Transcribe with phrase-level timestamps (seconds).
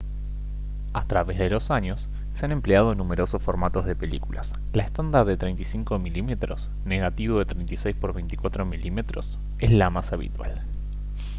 [0.93, 4.51] a través de los años se han empleado numerosos formatos de películas.
[4.73, 6.37] la estándar de 35 mm
[6.85, 8.99] negativo de 36 por 24 mm
[9.59, 10.59] es la más habitual